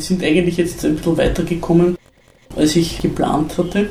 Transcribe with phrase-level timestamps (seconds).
[0.00, 1.98] Die sind eigentlich jetzt ein bisschen weitergekommen,
[2.56, 3.90] als ich geplant hatte,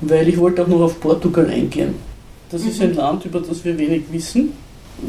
[0.00, 1.94] weil ich wollte auch noch auf Portugal eingehen.
[2.50, 2.70] Das mhm.
[2.70, 4.54] ist ein Land, über das wir wenig wissen,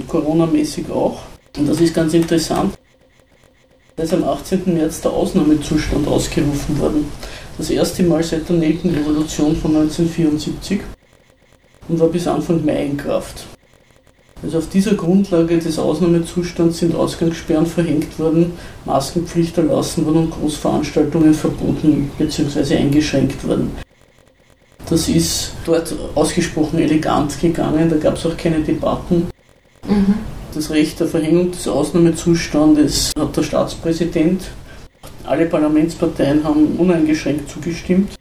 [0.05, 1.21] Corona-mäßig auch.
[1.57, 2.77] Und das ist ganz interessant.
[3.95, 4.63] Da ist am 18.
[4.65, 7.05] März der Ausnahmezustand ausgerufen worden.
[7.57, 10.81] Das erste Mal seit der Nelkenrevolution von 1974
[11.87, 13.45] und war bis Anfang Mai in Kraft.
[14.43, 18.51] Also auf dieser Grundlage des Ausnahmezustands sind Ausgangssperren verhängt worden,
[18.83, 22.75] Maskenpflicht erlassen worden und Großveranstaltungen verboten bzw.
[22.75, 23.71] eingeschränkt worden.
[24.89, 29.27] Das ist dort ausgesprochen elegant gegangen, da gab es auch keine Debatten.
[29.87, 30.15] Mhm.
[30.53, 34.43] Das Recht der Verhängung des Ausnahmezustandes hat der Staatspräsident.
[35.23, 38.11] Alle Parlamentsparteien haben uneingeschränkt zugestimmt.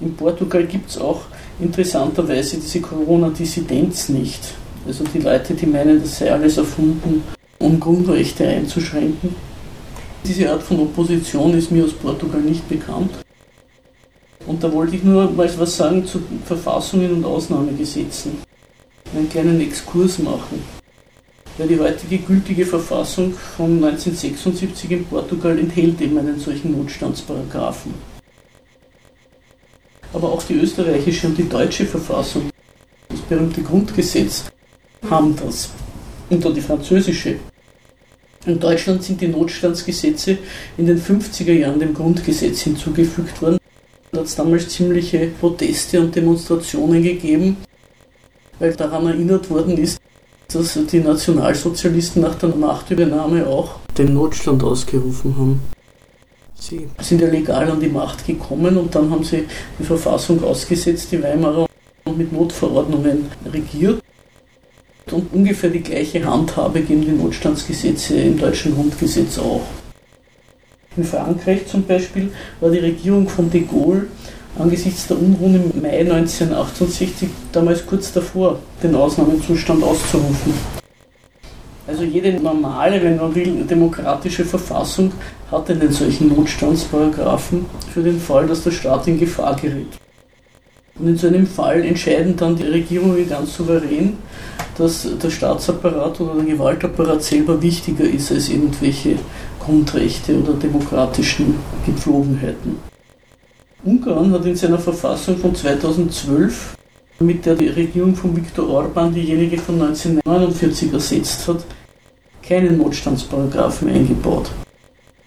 [0.00, 1.22] In Portugal gibt es auch
[1.58, 4.40] interessanterweise diese Corona-Dissidenz nicht.
[4.86, 7.22] Also die Leute, die meinen, das sei alles erfunden,
[7.58, 9.34] um Grundrechte einzuschränken.
[10.26, 13.10] Diese Art von Opposition ist mir aus Portugal nicht bekannt.
[14.46, 18.32] Und da wollte ich nur mal was sagen zu Verfassungen und Ausnahmegesetzen.
[19.14, 20.62] Einen kleinen Exkurs machen.
[21.56, 27.94] Weil die heutige gültige Verfassung von 1976 in Portugal enthält eben einen solchen Notstandsparagraphen.
[30.12, 32.50] Aber auch die österreichische und die deutsche Verfassung,
[33.08, 34.44] das berühmte Grundgesetz,
[35.10, 35.70] haben das.
[36.30, 37.36] Und dann die französische.
[38.46, 40.38] In Deutschland sind die Notstandsgesetze
[40.76, 43.58] in den 50er Jahren dem Grundgesetz hinzugefügt worden.
[44.12, 47.56] Da hat es damals ziemliche Proteste und Demonstrationen gegeben,
[48.58, 49.98] weil daran erinnert worden ist,
[50.52, 55.60] dass die Nationalsozialisten nach der Machtübernahme auch den Notstand ausgerufen haben.
[56.54, 59.44] Sie sind ja legal an die Macht gekommen und dann haben sie
[59.78, 61.66] die Verfassung ausgesetzt, die Weimarer
[62.16, 64.00] mit Notverordnungen regiert.
[65.10, 69.62] Und ungefähr die gleiche Handhabe geben die Notstandsgesetze im deutschen Grundgesetz auch.
[70.96, 74.06] In Frankreich zum Beispiel war die Regierung von de Gaulle
[74.58, 80.54] angesichts der Unruhen im Mai 1968 damals kurz davor, den Ausnahmezustand auszurufen.
[81.86, 85.12] Also jede normale, wenn man will, demokratische Verfassung
[85.50, 89.88] hat einen solchen Notstandsparagraphen für den Fall, dass der Staat in Gefahr gerät.
[90.98, 94.16] Und in so einem Fall entscheiden dann die Regierungen ganz souverän,
[94.78, 99.16] dass der Staatsapparat oder der Gewaltapparat selber wichtiger ist als irgendwelche
[99.58, 102.78] Grundrechte oder demokratischen Gepflogenheiten.
[103.84, 106.76] Ungarn hat in seiner Verfassung von 2012,
[107.20, 111.64] mit der die Regierung von Viktor Orban diejenige von 1949 ersetzt hat,
[112.42, 114.50] keinen Notstandsparagraphen eingebaut.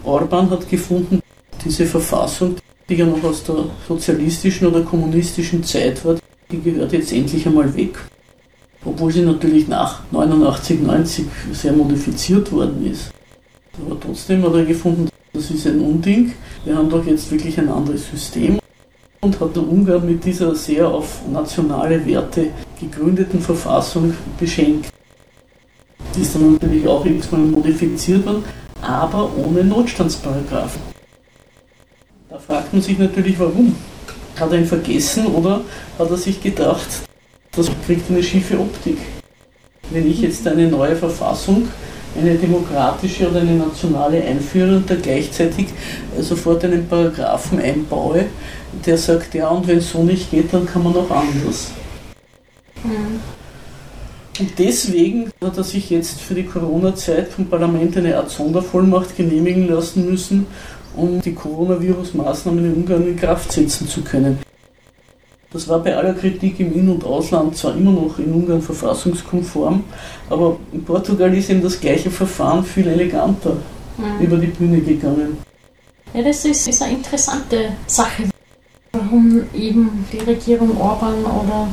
[0.04, 1.20] Orban hat gefunden,
[1.64, 2.56] diese Verfassung,
[2.90, 6.16] die ja noch aus der sozialistischen oder kommunistischen Zeit war,
[6.52, 7.98] die gehört jetzt endlich einmal weg.
[8.86, 13.12] Obwohl sie natürlich nach 89, 90 sehr modifiziert worden ist.
[13.86, 16.34] Aber trotzdem hat er gefunden, das ist ein Unding.
[16.64, 18.60] Wir haben doch jetzt wirklich ein anderes System.
[19.22, 22.48] Und hat der Ungarn mit dieser sehr auf nationale Werte
[22.80, 24.90] gegründeten Verfassung beschenkt.
[26.16, 28.44] Die ist dann natürlich auch x-mal modifiziert worden,
[28.82, 30.87] aber ohne Notstandsparagraphen.
[32.38, 33.76] Da fragt man sich natürlich, warum.
[34.40, 35.62] Hat er ihn vergessen oder
[35.98, 36.88] hat er sich gedacht,
[37.56, 39.00] das kriegt eine schiefe Optik?
[39.90, 41.68] Wenn ich jetzt eine neue Verfassung
[42.16, 45.68] eine demokratische oder eine nationale einführe und da gleichzeitig
[46.20, 48.26] sofort einen Paragraphen einbaue,
[48.86, 51.72] der sagt, ja, und wenn es so nicht geht, dann kann man auch anders.
[52.84, 53.20] Mhm.
[54.40, 59.68] Und deswegen hat er sich jetzt für die Corona-Zeit vom Parlament eine Art Sondervollmacht genehmigen
[59.68, 60.46] lassen müssen,
[60.98, 64.40] um die Coronavirus-Maßnahmen in Ungarn in Kraft setzen zu können.
[65.54, 69.84] Das war bei aller Kritik im In- und Ausland zwar immer noch in Ungarn verfassungskonform,
[70.30, 73.56] aber in Portugal ist eben das gleiche Verfahren viel eleganter
[73.98, 74.26] mhm.
[74.26, 75.38] über die Bühne gegangen.
[76.14, 78.24] Ja, das ist, ist eine interessante Sache,
[78.92, 81.68] warum eben die Regierung Orban oder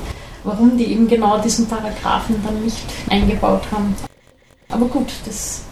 [0.44, 3.94] warum die eben genau diesen Paragraphen dann nicht eingebaut haben.
[4.68, 5.62] Aber gut, das,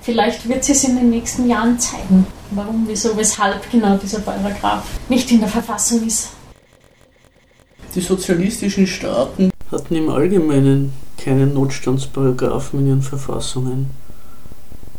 [0.00, 5.30] vielleicht wird es in den nächsten Jahren zeigen, warum, wieso, weshalb genau dieser Paragraph nicht
[5.30, 6.30] in der Verfassung ist.
[7.94, 13.90] Die sozialistischen Staaten hatten im Allgemeinen keinen Notstandsparagraphen in ihren Verfassungen.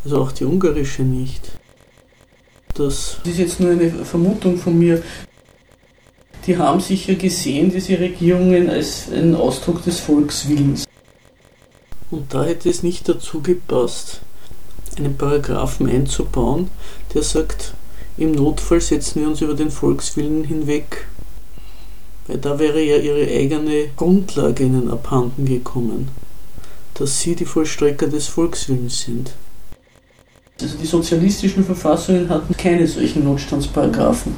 [0.03, 1.51] Also auch die ungarische nicht.
[2.75, 5.01] Das ist jetzt nur eine Vermutung von mir.
[6.45, 10.85] Die haben sicher gesehen, diese Regierungen, als einen Ausdruck des Volkswillens.
[12.11, 14.21] Und da hätte es nicht dazu gepasst,
[14.97, 16.69] einen Paragraphen einzubauen,
[17.13, 17.73] der sagt,
[18.17, 21.07] im Notfall setzen wir uns über den Volkswillen hinweg.
[22.27, 26.09] Weil da wäre ja ihre eigene Grundlage ihnen abhanden gekommen,
[26.93, 29.33] dass sie die Vollstrecker des Volkswillens sind.
[30.61, 34.35] Also die sozialistischen Verfassungen hatten keine solchen Notstandsparagraphen.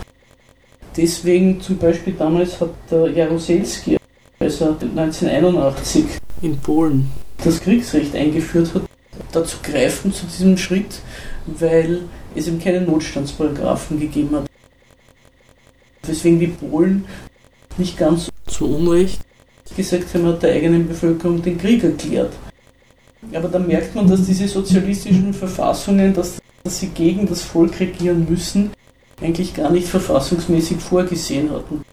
[0.96, 3.98] Deswegen zum Beispiel damals hat der Jaruzelski,
[4.40, 6.06] als er 1981
[6.42, 7.12] in Polen
[7.44, 8.84] das Kriegsrecht eingeführt hat,
[9.32, 11.02] dazu greifen zu diesem Schritt,
[11.46, 12.04] weil
[12.36, 14.46] es eben keine Notstandsparagraphen gegeben hat.
[16.04, 17.06] Weswegen die Polen
[17.78, 19.20] nicht ganz zu Unrecht
[19.76, 22.34] gesagt haben, hat der eigenen Bevölkerung den Krieg erklärt.
[23.34, 28.26] Aber da merkt man, dass diese sozialistischen Verfassungen, dass, dass sie gegen das Volk regieren
[28.30, 28.72] müssen,
[29.22, 31.84] eigentlich gar nicht verfassungsmäßig vorgesehen hatten.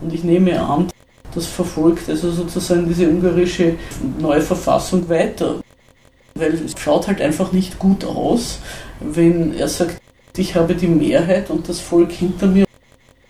[0.00, 0.88] Und ich nehme an,
[1.34, 3.74] das verfolgt also sozusagen diese ungarische
[4.20, 5.60] neue Verfassung weiter.
[6.34, 8.58] Weil es schaut halt einfach nicht gut aus,
[9.00, 10.00] wenn er sagt,
[10.36, 12.64] ich habe die Mehrheit und das Volk hinter mir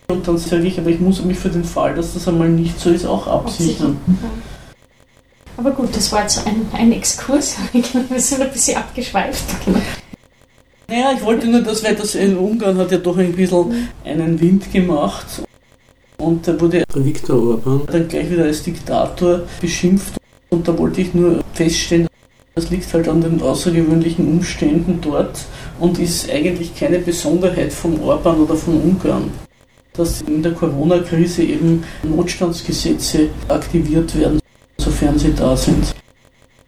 [0.09, 2.79] und dann sage ich, aber ich muss mich für den Fall, dass das einmal nicht
[2.79, 3.99] so ist, auch absichern.
[5.57, 7.57] Aber gut, das war jetzt ein, ein Exkurs.
[7.73, 9.45] Wir sind ein bisschen abgeschweift.
[10.89, 14.41] Naja, ich wollte nur das, weil das in Ungarn hat ja doch ein bisschen einen
[14.41, 15.43] Wind gemacht.
[16.19, 20.15] Und da wurde Viktor Orban dann gleich wieder als Diktator beschimpft.
[20.51, 22.09] Und da wollte ich nur feststellen,
[22.55, 25.45] das liegt halt an den außergewöhnlichen Umständen dort
[25.81, 29.31] und ist eigentlich keine Besonderheit von Orban oder von Ungarn
[29.97, 34.41] dass in der Corona-Krise eben Notstandsgesetze aktiviert werden,
[34.79, 35.95] sofern sie da sind.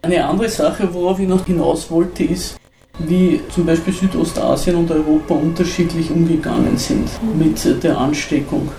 [0.03, 2.57] Eine andere Sache, worauf ich noch hinaus wollte, ist,
[3.01, 8.71] wie zum Beispiel Südostasien und Europa unterschiedlich umgegangen sind mit der Ansteckung.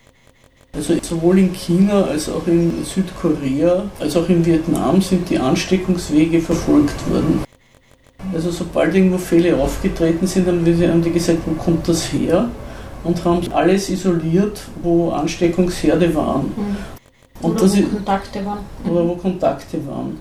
[0.77, 6.39] Also sowohl in China als auch in Südkorea als auch in Vietnam sind die Ansteckungswege
[6.39, 7.43] verfolgt worden.
[8.33, 12.49] Also sobald irgendwo Fälle aufgetreten sind, haben die gesagt, wo kommt das her?
[13.07, 16.45] und haben alles isoliert, wo Ansteckungsherde waren.
[16.55, 16.77] Mhm.
[17.41, 18.59] Und oder wo Kontakte waren.
[18.89, 20.19] Oder wo Kontakte waren.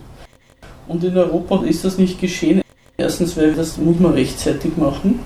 [0.86, 2.62] Und in Europa ist das nicht geschehen.
[2.96, 5.20] Erstens, weil das muss man rechtzeitig machen,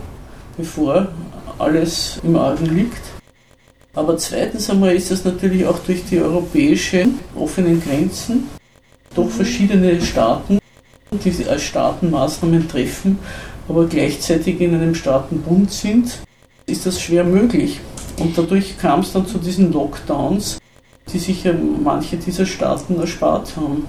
[0.56, 1.09] bevor
[1.59, 3.19] alles im Argen liegt.
[3.94, 8.48] Aber zweitens einmal ist das natürlich auch durch die europäischen offenen Grenzen
[9.14, 9.31] doch mhm.
[9.31, 10.58] verschiedene Staaten,
[11.12, 13.19] die als Staaten Maßnahmen treffen,
[13.69, 16.19] aber gleichzeitig in einem Staatenbund sind,
[16.66, 17.81] ist das schwer möglich.
[18.19, 20.58] Und dadurch kam es dann zu diesen Lockdowns,
[21.12, 23.86] die sich ja manche dieser Staaten erspart haben.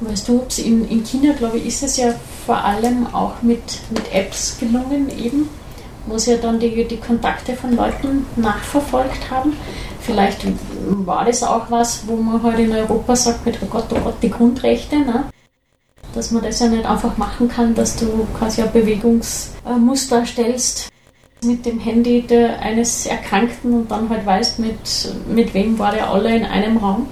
[0.00, 2.14] Weißt du, in, in China, glaube ich, ist es ja
[2.44, 5.48] vor allem auch mit, mit Apps gelungen, eben,
[6.06, 9.56] wo sie ja dann die, die Kontakte von Leuten nachverfolgt haben.
[10.00, 10.46] Vielleicht
[10.84, 14.00] war das auch was, wo man heute halt in Europa sagt, mit, oh Gott, oh
[14.00, 15.24] Gott, die Grundrechte, ne?
[16.14, 20.88] dass man das ja nicht einfach machen kann, dass du quasi ein Bewegungsmuster stellst,
[21.44, 24.78] mit dem Handy der, eines Erkrankten und dann halt weißt, mit,
[25.28, 27.08] mit wem war der alle in einem Raum.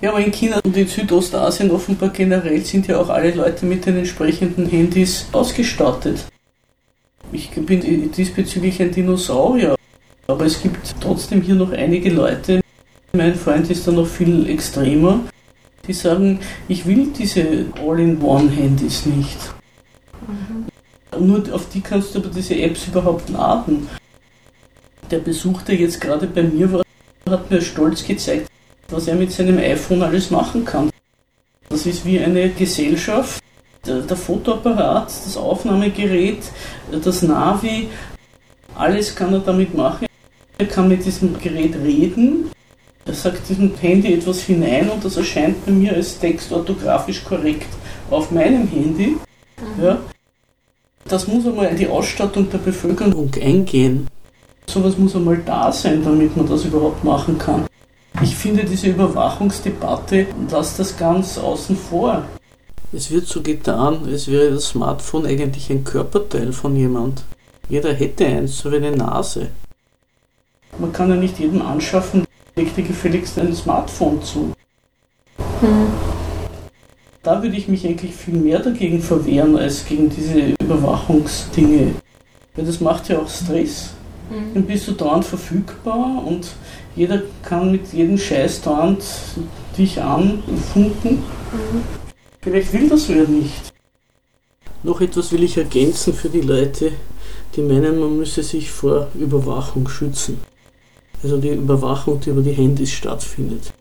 [0.00, 3.84] Ja, aber in China und in Südostasien offenbar generell sind ja auch alle Leute mit
[3.84, 6.24] den entsprechenden Handys ausgestattet.
[7.32, 9.76] Ich bin diesbezüglich ein Dinosaurier,
[10.26, 12.60] aber es gibt trotzdem hier noch einige Leute,
[13.12, 15.20] mein Freund ist da noch viel extremer,
[15.86, 19.38] die sagen, ich will diese All-in-One-Handys nicht.
[20.26, 21.26] Mhm.
[21.26, 23.88] Nur auf die kannst du aber diese Apps überhaupt laden.
[25.10, 26.82] Der Besuch, der jetzt gerade bei mir war,
[27.28, 28.48] hat mir stolz gezeigt,
[28.88, 30.90] was er mit seinem iPhone alles machen kann.
[31.68, 33.40] Das ist wie eine Gesellschaft.
[33.86, 36.42] Der, der Fotoapparat, das Aufnahmegerät,
[37.02, 37.88] das Navi,
[38.74, 40.06] alles kann er damit machen.
[40.58, 42.50] Er kann mit diesem Gerät reden.
[43.06, 47.68] Er sagt diesem Handy etwas hinein und das erscheint bei mir als Text orthografisch korrekt
[48.10, 49.16] auf meinem Handy.
[49.76, 49.84] Mhm.
[49.84, 49.98] Ja.
[51.08, 54.06] Das muss einmal in die Ausstattung der Bevölkerung eingehen.
[54.68, 57.66] Sowas muss einmal da sein, damit man das überhaupt machen kann.
[58.22, 62.24] Ich finde diese Überwachungsdebatte lässt das ganz außen vor.
[62.92, 67.22] Es wird so getan, als wäre das Smartphone eigentlich ein Körperteil von jemand.
[67.68, 69.48] Jeder hätte eins, so wie eine Nase.
[70.78, 72.24] Man kann ja nicht jedem anschaffen,
[72.56, 74.52] legt dir gefälligst ein Smartphone zu.
[75.60, 75.88] Hm
[77.22, 81.94] da würde ich mich eigentlich viel mehr dagegen verwehren als gegen diese Überwachungsdinge.
[82.54, 83.90] Weil das macht ja auch Stress.
[84.30, 84.54] Mhm.
[84.54, 86.48] Dann bist du dauernd verfügbar und
[86.96, 89.04] jeder kann mit jedem Scheiß dauernd
[89.76, 91.18] dich anfunken.
[91.18, 91.99] Mhm.
[92.42, 93.72] Vielleicht will das wer nicht.
[94.82, 96.92] Noch etwas will ich ergänzen für die Leute,
[97.54, 100.40] die meinen, man müsse sich vor Überwachung schützen.
[101.22, 103.74] Also die Überwachung, die über die Handys stattfindet.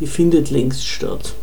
[0.00, 1.34] Die findet längst statt.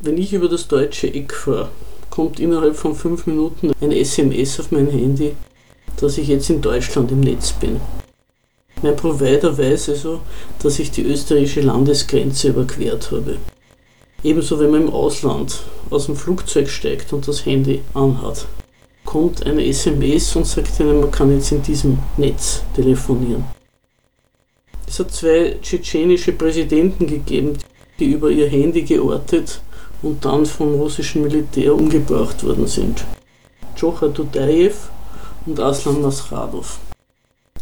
[0.00, 1.70] Wenn ich über das deutsche Eck fahre,
[2.10, 5.34] kommt innerhalb von fünf Minuten ein SMS auf mein Handy,
[5.96, 7.80] dass ich jetzt in Deutschland im Netz bin.
[8.82, 10.20] Mein Provider weiß also,
[10.62, 13.38] dass ich die österreichische Landesgrenze überquert habe.
[14.24, 18.46] Ebenso wenn man im Ausland aus dem Flugzeug steigt und das Handy anhat.
[19.04, 23.44] bekommt eine SMS und sagt ihnen, man kann jetzt in diesem Netz telefonieren.
[24.88, 27.58] Es hat zwei tschetschenische Präsidenten gegeben,
[27.98, 29.60] die über ihr Handy geortet
[30.02, 33.04] und dann vom russischen Militär umgebracht worden sind.
[33.76, 34.88] Djokhar Dudayev
[35.44, 36.78] und Aslan Nasradov.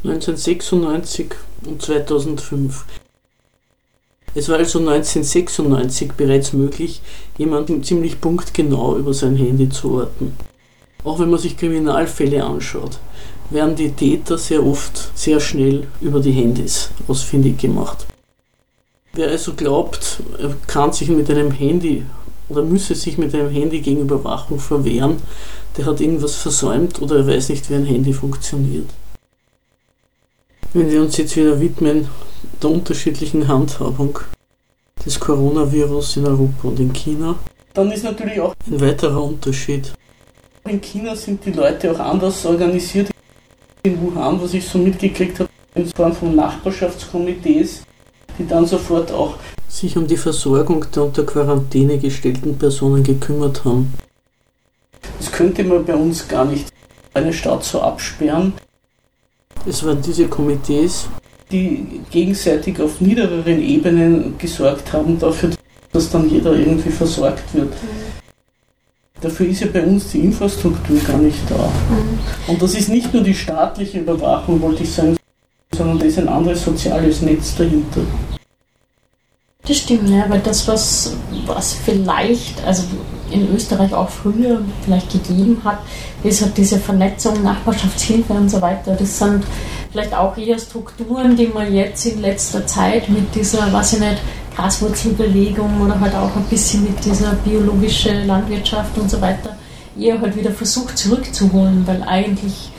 [0.05, 1.35] 1996
[1.67, 2.85] und 2005.
[4.35, 7.03] Es war also 1996 bereits möglich,
[7.37, 10.37] jemanden ziemlich punktgenau über sein Handy zu orten.
[11.05, 12.99] Auch wenn man sich Kriminalfälle anschaut,
[13.51, 18.07] werden die Täter sehr oft sehr schnell über die Handys ausfindig gemacht.
[19.13, 22.07] Wer also glaubt, er kann sich mit einem Handy
[22.49, 25.17] oder müsse sich mit einem Handy gegen Überwachung verwehren,
[25.77, 28.89] der hat irgendwas versäumt oder er weiß nicht, wie ein Handy funktioniert.
[30.73, 32.09] Wenn wir uns jetzt wieder widmen
[32.63, 34.19] der unterschiedlichen Handhabung
[35.05, 37.35] des Coronavirus in Europa und in China,
[37.75, 39.93] dann ist natürlich auch ein weiterer Unterschied.
[40.69, 43.11] In China sind die Leute auch anders organisiert.
[43.83, 47.83] In Wuhan, was ich so mitgekriegt habe, in Form von Nachbarschaftskomitees,
[48.39, 49.37] die dann sofort auch
[49.69, 53.93] sich um die Versorgung der unter Quarantäne gestellten Personen gekümmert haben.
[55.19, 56.69] Das könnte man bei uns gar nicht
[57.15, 58.53] eine Stadt so absperren.
[59.67, 61.09] Es waren diese Komitees,
[61.53, 65.51] die gegenseitig auf niedereren Ebenen gesorgt haben dafür,
[65.93, 67.73] dass dann jeder irgendwie versorgt wird.
[69.21, 71.71] Dafür ist ja bei uns die Infrastruktur gar nicht da.
[72.49, 75.17] Und das ist nicht nur die staatliche Überwachung, wollte ich sagen,
[75.73, 78.01] sondern da ist ein anderes soziales Netz dahinter.
[79.65, 81.17] Das stimmt, ja, weil das, was,
[81.47, 82.83] was vielleicht, also
[83.31, 85.79] in Österreich auch früher vielleicht gegeben hat,
[86.25, 88.97] ist halt diese Vernetzung, Nachbarschaftshilfe und so weiter.
[88.99, 89.45] Das sind
[89.93, 94.19] vielleicht auch eher Strukturen, die man jetzt in letzter Zeit mit dieser, weiß ich nicht,
[94.57, 99.57] Graswurzelbewegung oder halt auch ein bisschen mit dieser biologischen Landwirtschaft und so weiter
[99.99, 102.71] eher halt wieder versucht zurückzuholen, weil eigentlich,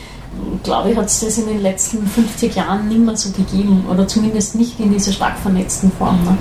[0.63, 4.08] glaube ich, hat es das in den letzten 50 Jahren nicht mehr so gegeben oder
[4.08, 6.38] zumindest nicht in dieser stark vernetzten Form, ne?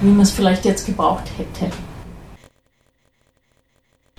[0.00, 1.70] wie man es vielleicht jetzt gebraucht hätte.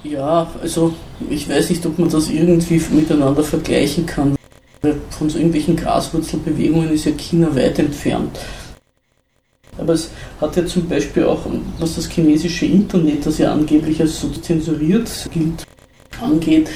[0.04, 0.94] Ja, also
[1.30, 4.36] ich weiß nicht, ob man das irgendwie miteinander vergleichen kann.
[4.82, 8.40] Von so irgendwelchen Graswurzelbewegungen ist ja China weit entfernt.
[9.78, 10.10] Aber es
[10.40, 11.46] hat ja zum Beispiel auch,
[11.80, 15.66] was das chinesische Internet, das ja angeblich als so zensuriert gilt,
[16.20, 16.70] angeht,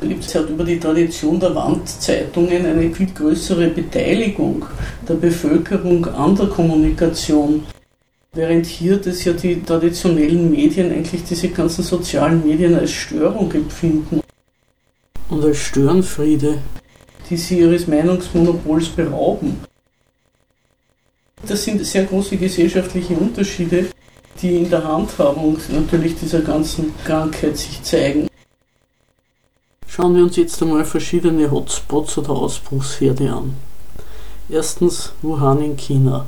[0.00, 4.64] gibt es halt über die Tradition der Wandzeitungen eine viel größere Beteiligung
[5.08, 7.64] der Bevölkerung an der Kommunikation.
[8.32, 14.20] Während hier das ja die traditionellen Medien eigentlich diese ganzen sozialen Medien als Störung empfinden.
[15.28, 16.58] Und als Störenfriede,
[17.30, 19.60] die sie ihres Meinungsmonopols berauben.
[21.46, 23.86] Das sind sehr große gesellschaftliche Unterschiede,
[24.42, 28.28] die in der Handhabung natürlich dieser ganzen Krankheit sich zeigen.
[29.86, 33.54] Schauen wir uns jetzt einmal verschiedene Hotspots oder Ausbruchsherde an.
[34.48, 36.26] Erstens Wuhan in China.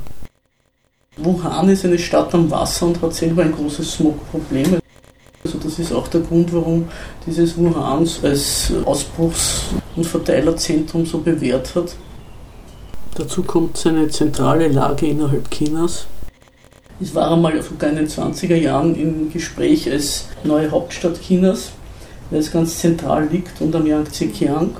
[1.17, 4.82] Wuhan ist eine Stadt am Wasser und hat selber ein großes Smogproblem.
[5.43, 6.87] Also das ist auch der Grund, warum
[7.25, 11.95] dieses Wuhan als Ausbruchs- und Verteilerzentrum so bewährt hat.
[13.15, 16.07] Dazu kommt seine zentrale Lage innerhalb Chinas.
[17.01, 21.71] Es war einmal sogar in den 20er Jahren im Gespräch als neue Hauptstadt Chinas,
[22.29, 24.77] weil es ganz zentral liegt und am Yangtze-Kiang.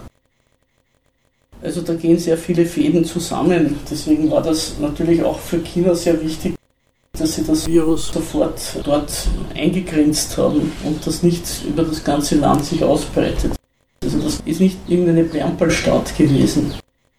[1.62, 3.79] Also da gehen sehr viele Fäden zusammen.
[3.89, 6.55] Deswegen war das natürlich auch für China sehr wichtig,
[7.17, 9.12] dass sie das Virus sofort dort
[9.55, 13.51] eingegrenzt haben und das nicht über das ganze Land sich ausbreitet.
[14.03, 16.74] Also das ist nicht irgendeine Plamperlstadt gewesen.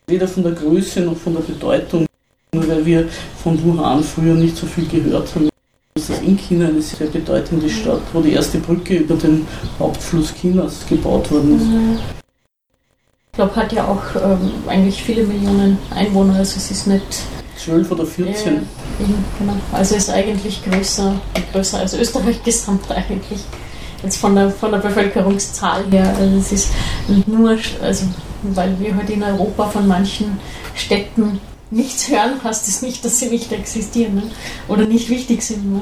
[0.08, 2.06] Weder von der Größe noch von der Bedeutung,
[2.52, 3.08] nur weil wir
[3.42, 5.48] von Wuhan früher nicht so viel gehört haben.
[5.94, 9.46] Das ist in China eine sehr bedeutende Stadt, wo die erste Brücke über den
[9.78, 11.66] Hauptfluss Chinas gebaut worden ist.
[11.66, 11.98] Mhm.
[13.30, 17.22] Ich glaube, hat ja auch ähm, eigentlich viele Millionen Einwohner, also es ist nicht.
[17.56, 18.56] 12 oder 14.
[18.56, 18.60] Äh,
[18.98, 19.56] genau.
[19.72, 21.14] Also ist eigentlich größer,
[21.52, 23.40] größer als Österreich gesamt eigentlich.
[24.02, 26.14] Jetzt von der, von der Bevölkerungszahl her.
[26.18, 26.68] Also es ist
[27.26, 28.06] nur, also
[28.42, 30.38] weil wir halt in Europa von manchen
[30.74, 34.22] Städten nichts hören, heißt es das nicht, dass sie nicht existieren ne?
[34.68, 35.72] oder nicht wichtig sind.
[35.72, 35.80] Ne?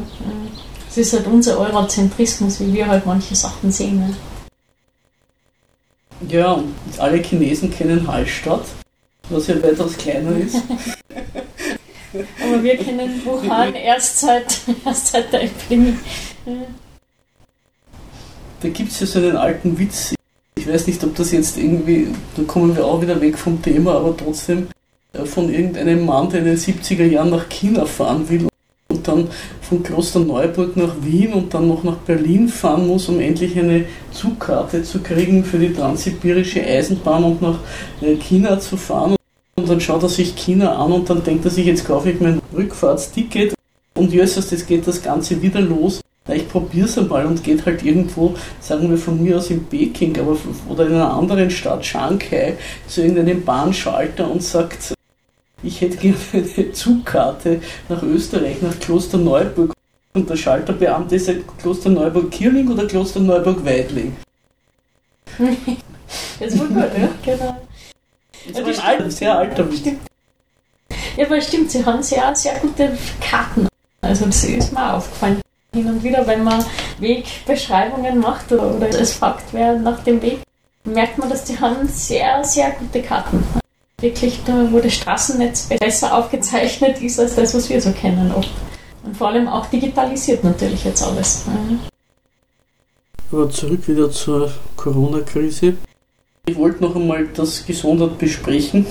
[0.89, 3.99] Es ist halt unser Eurozentrismus, wie wir halt manche Sachen sehen.
[3.99, 4.15] Ne?
[6.29, 8.65] Ja, und alle Chinesen kennen Hallstatt,
[9.29, 10.57] was ja weitaus kleiner ist.
[12.15, 15.97] Aber wir kennen Wuhan erst seit, erst seit der Epidemie.
[18.61, 20.15] Da gibt es ja so einen alten Witz.
[20.57, 23.97] Ich weiß nicht, ob das jetzt irgendwie, da kommen wir auch wieder weg vom Thema,
[23.97, 24.69] aber trotzdem
[25.13, 28.49] äh, von irgendeinem Mann, der in den 70er Jahren nach China fahren will
[28.89, 29.29] und dann
[29.63, 34.83] von Klosterneuburg nach Wien und dann noch nach Berlin fahren muss, um endlich eine Zugkarte
[34.83, 37.59] zu kriegen für die transsibirische Eisenbahn und nach
[38.03, 39.17] äh, China zu fahren.
[39.57, 42.21] Und dann schaut er sich China an und dann denkt er sich, jetzt kaufe ich
[42.21, 43.55] mein Rückfahrtsticket
[43.95, 46.01] und jösses, das geht das Ganze wieder los.
[46.29, 50.19] Ich probiere es einmal und geht halt irgendwo, sagen wir von mir aus in Peking
[50.19, 50.37] aber,
[50.69, 52.57] oder in einer anderen Stadt, Shanghai,
[52.87, 54.95] zu irgendeinem Bahnschalter und sagt,
[55.65, 59.73] ich hätte gerne eine Zugkarte nach Österreich, nach Klosterneuburg.
[60.15, 64.15] Und der Schalterbeamte sagt Klosterneuburg-Kirling oder Klosterneuburg-Weidling.
[66.39, 67.57] das war gut, ja, genau.
[68.49, 69.87] Das ja, war ein alter, sehr alter Witz.
[71.17, 73.69] Ja, aber stimmt, sie haben sehr, sehr gute Karten.
[74.01, 75.41] Also das ist mir aufgefallen.
[75.75, 76.65] Hin und wieder, wenn man
[76.99, 80.41] Wegbeschreibungen macht oder, oder es fragt, wer nach dem Weg,
[80.85, 83.43] merkt man, dass die haben sehr, sehr gute Karten.
[84.01, 88.51] Wirklich, da, wo das Straßennetz besser aufgezeichnet ist als das, was wir so kennen oft.
[89.05, 91.45] Und vor allem auch digitalisiert natürlich jetzt alles.
[93.31, 95.75] Aber zurück wieder zur Corona-Krise.
[96.45, 98.85] Ich wollte noch einmal das gesondert besprechen.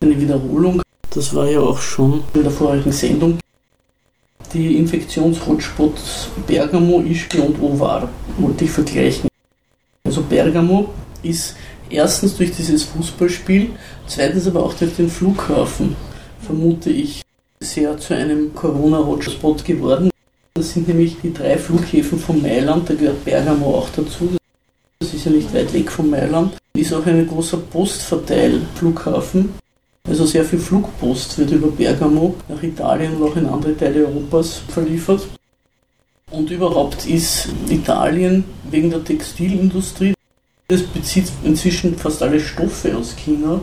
[0.00, 0.80] Eine Wiederholung.
[1.10, 3.40] Das war ja auch schon in der vorigen Sendung.
[4.52, 9.28] Die Infektionshotspots Bergamo, Ischgl und Ovar wollte ich vergleichen.
[10.04, 10.90] Also Bergamo
[11.24, 11.56] ist
[11.90, 13.70] erstens durch dieses Fußballspiel,
[14.06, 15.96] zweitens aber auch durch den Flughafen,
[16.40, 17.22] vermute ich,
[17.58, 20.10] sehr zu einem Corona-Hotspot geworden.
[20.54, 24.38] Das sind nämlich die drei Flughäfen von Mailand, da gehört Bergamo auch dazu.
[25.08, 26.58] Das ist ja nicht weit weg von Mailand.
[26.74, 29.54] Ist auch ein großer Postverteilflughafen.
[30.06, 34.60] Also sehr viel Flugpost wird über Bergamo nach Italien und auch in andere Teile Europas
[34.68, 35.26] verliefert.
[36.30, 40.12] Und überhaupt ist Italien wegen der Textilindustrie,
[40.68, 43.62] das bezieht inzwischen fast alle Stoffe aus China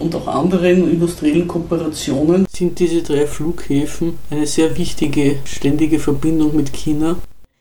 [0.00, 6.72] und auch anderen industriellen Kooperationen, sind diese drei Flughäfen eine sehr wichtige, ständige Verbindung mit
[6.72, 7.14] China.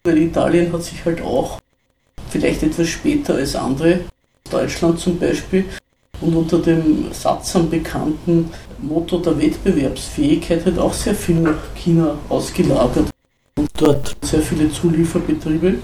[0.03, 1.59] Weil Italien hat sich halt auch
[2.29, 4.01] vielleicht etwas später als andere,
[4.49, 5.65] Deutschland zum Beispiel,
[6.21, 8.49] und unter dem Satz am bekannten
[8.81, 13.09] Motto der Wettbewerbsfähigkeit hat auch sehr viel nach China ausgelagert.
[13.55, 15.75] Und dort sehr viele Zulieferbetriebe.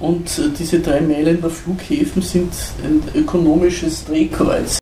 [0.00, 2.52] Und äh, diese drei Mailänder Flughäfen sind
[2.84, 4.78] ein ökonomisches Drehkreuz.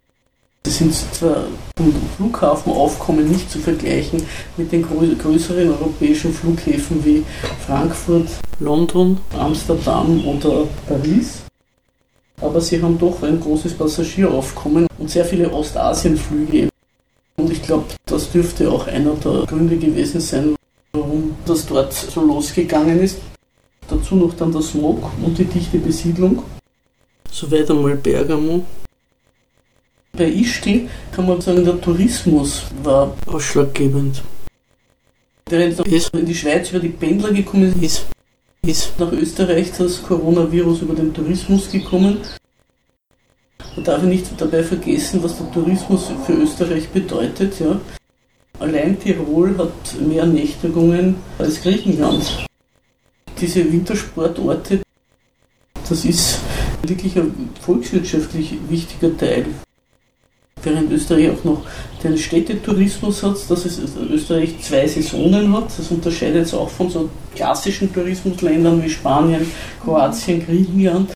[0.66, 1.44] Sie sind zwar
[1.76, 4.22] vom Flughafenaufkommen nicht zu vergleichen
[4.56, 7.22] mit den größeren europäischen Flughäfen wie
[7.66, 8.28] Frankfurt,
[8.60, 11.42] London, Amsterdam oder Paris,
[12.40, 16.70] aber sie haben doch ein großes Passagieraufkommen und sehr viele Ostasienflüge.
[17.36, 20.56] Und ich glaube, das dürfte auch einer der Gründe gewesen sein,
[20.92, 23.18] warum das dort so losgegangen ist.
[23.88, 26.42] Dazu noch dann der Smog und die dichte Besiedlung.
[27.30, 28.64] Soweit einmal Bergamo.
[30.16, 34.22] Bei Ischgl kann man sagen, der Tourismus war ausschlaggebend.
[35.50, 38.06] Während es in die Schweiz über die Pendler gekommen ist,
[38.64, 42.18] ist nach Österreich das Coronavirus über den Tourismus gekommen.
[43.74, 47.58] Man darf nicht dabei vergessen, was der Tourismus für Österreich bedeutet.
[47.58, 47.80] Ja.
[48.60, 52.46] Allein Tirol hat mehr Nächtigungen als Griechenland.
[53.40, 54.80] Diese Wintersportorte,
[55.88, 56.38] das ist
[56.86, 59.46] wirklich ein volkswirtschaftlich wichtiger Teil
[60.64, 61.62] während Österreich auch noch
[62.02, 65.66] den Städtetourismus hat, dass es Österreich zwei Saisonen hat.
[65.78, 69.46] Das unterscheidet es auch von so klassischen Tourismusländern wie Spanien,
[69.82, 71.12] Kroatien, Griechenland.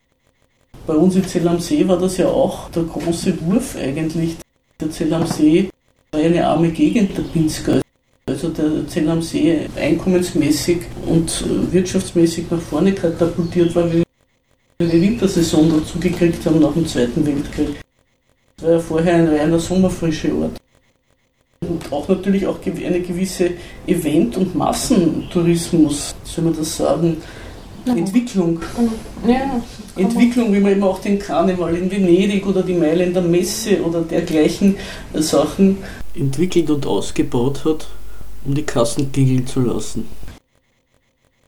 [0.87, 4.37] Bei uns in Zell am See war das ja auch der große Wurf eigentlich.
[4.80, 5.68] Der Zell am See
[6.12, 7.82] war eine arme Gegend der Pinsker.
[8.26, 14.04] Also der Zell am See einkommensmäßig und wirtschaftsmäßig nach vorne katapultiert war, wie wir
[14.80, 17.80] eine Wintersaison dazu gekriegt haben nach dem Zweiten Weltkrieg.
[18.58, 20.58] Das war ja vorher ein reiner sommerfrische Ort.
[21.60, 23.50] Und auch natürlich auch eine gewisse
[23.86, 27.18] Event- und Massentourismus, soll man das sagen,
[27.84, 27.96] ja.
[27.96, 28.60] Entwicklung.
[29.26, 29.62] Ja,
[29.96, 34.76] Entwicklung, wie man eben auch den Karneval in Venedig oder die Mailänder Messe oder dergleichen
[35.14, 35.78] Sachen
[36.14, 37.86] entwickelt und ausgebaut hat,
[38.44, 40.06] um die Kassen klingeln zu lassen.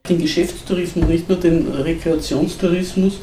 [0.07, 3.19] Den Geschäftstourismus, nicht nur den Rekreationstourismus,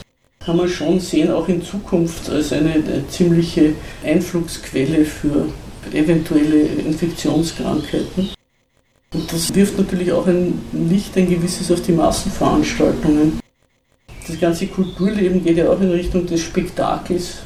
[0.48, 5.44] kann man schon sehen, auch in Zukunft als eine, eine ziemliche Einflugsquelle für
[5.92, 8.30] eventuelle Infektionskrankheiten.
[9.12, 13.40] Und das wirft natürlich auch ein Licht, ein gewisses auf die Massenveranstaltungen.
[14.26, 17.40] Das ganze Kulturleben geht ja auch in Richtung des Spektakels.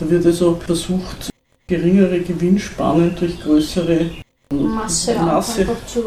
[0.00, 1.28] Da wird also versucht,
[1.66, 4.06] geringere Gewinnspannen durch größere
[4.50, 5.66] Masse, Masse.
[5.86, 6.04] zu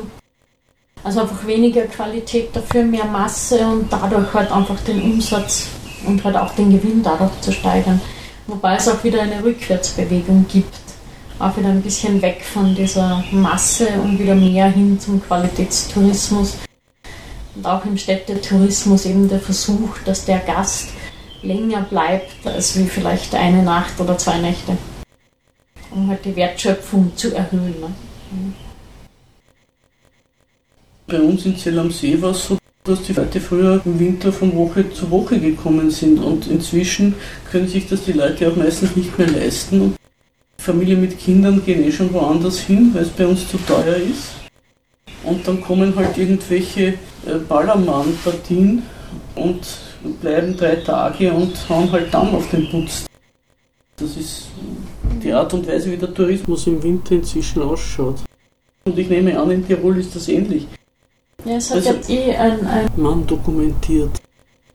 [1.05, 5.67] also einfach weniger Qualität, dafür mehr Masse und dadurch halt einfach den Umsatz
[6.07, 8.01] und halt auch den Gewinn dadurch zu steigern.
[8.47, 10.73] Wobei es auch wieder eine Rückwärtsbewegung gibt.
[11.37, 16.57] auch wieder ein bisschen weg von dieser Masse und wieder mehr hin zum Qualitätstourismus.
[17.55, 20.87] Und auch im Städtetourismus eben der Versuch, dass der Gast
[21.43, 24.77] länger bleibt als wie vielleicht eine Nacht oder zwei Nächte,
[25.91, 27.75] um halt die Wertschöpfung zu erhöhen.
[27.81, 27.93] Ne?
[31.07, 34.33] Bei uns in Zell am See war es so, dass die Leute früher im Winter
[34.33, 37.13] von Woche zu Woche gekommen sind und inzwischen
[37.51, 39.81] können sich das die Leute auch meistens nicht mehr leisten.
[39.81, 39.95] Und
[40.57, 44.31] Familien mit Kindern gehen eh schon woanders hin, weil es bei uns zu teuer ist.
[45.23, 48.81] Und dann kommen halt irgendwelche äh, Ballermann-Partien
[49.35, 49.59] und
[50.21, 53.05] bleiben drei Tage und hauen halt dann auf den Putz.
[53.97, 54.47] Das ist
[55.23, 58.21] die Art und Weise, wie der Tourismus im Winter inzwischen ausschaut.
[58.85, 60.67] Und ich nehme an, in Tirol ist das ähnlich.
[61.45, 64.09] Ja, es hat also, jetzt eh ein, ein Mann dokumentiert.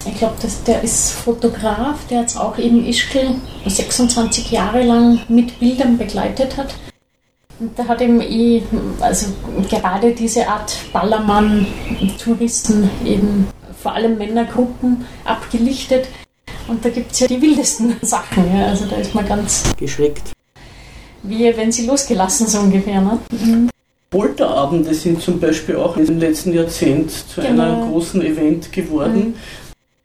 [0.06, 3.34] Ich glaube, der ist Fotograf, der jetzt auch eben Ischgl
[3.66, 6.74] 26 Jahre lang mit Bildern begleitet hat.
[7.58, 8.62] Und der hat eben eh,
[9.00, 9.26] also
[9.68, 13.48] gerade diese Art Ballermann-Touristen eben
[13.82, 16.08] vor allem Männergruppen abgelichtet.
[16.68, 18.56] Und da gibt es ja die wildesten Sachen.
[18.56, 18.68] Ja.
[18.68, 20.32] Also da ist man ganz geschreckt.
[21.22, 23.02] Wie wenn sie losgelassen, so ungefähr.
[23.02, 23.18] Ne?
[23.32, 23.68] Mhm.
[24.10, 27.62] Polterabende sind zum Beispiel auch im letzten Jahrzehnt zu genau.
[27.62, 29.14] einem großen Event geworden.
[29.14, 29.34] Mhm.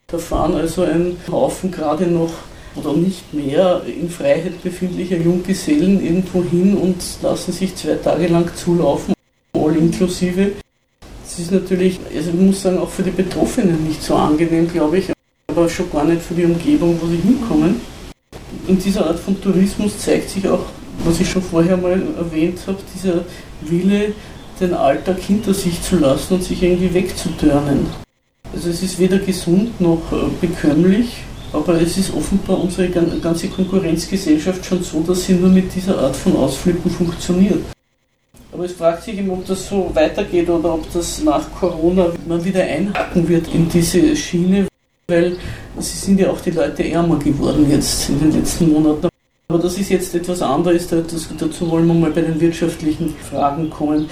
[0.06, 2.32] Da fahren also ein Haufen gerade noch
[2.76, 8.48] oder nicht mehr in Freiheit befindlicher Junggesellen irgendwo hin und lassen sich zwei Tage lang
[8.56, 9.16] zulaufen,
[9.54, 10.52] all inklusive.
[11.24, 15.00] Das ist natürlich, also ich muss sagen, auch für die Betroffenen nicht so angenehm, glaube
[15.00, 15.12] ich,
[15.48, 17.82] aber schon gar nicht für die Umgebung, wo sie hinkommen.
[18.68, 20.66] In dieser Art von Tourismus zeigt sich auch,
[21.04, 23.26] was ich schon vorher mal erwähnt habe, dieser
[23.62, 24.14] Wille,
[24.60, 27.88] den Alltag hinter sich zu lassen und sich irgendwie wegzutörnen.
[28.54, 34.66] Also es ist weder gesund noch äh, bekömmlich, aber es ist offenbar unsere ganze Konkurrenzgesellschaft
[34.66, 37.64] schon so, dass sie nur mit dieser Art von Ausflippen funktioniert.
[38.52, 42.44] Aber es fragt sich eben, ob das so weitergeht oder ob das nach Corona man
[42.44, 44.68] wieder einhacken wird in diese Schiene,
[45.08, 45.36] weil
[45.80, 49.10] sie sind ja auch die Leute ärmer geworden jetzt in den letzten Monaten.
[49.48, 54.10] Aber das ist jetzt etwas anderes, dazu wollen wir mal bei den wirtschaftlichen Fragen kommen.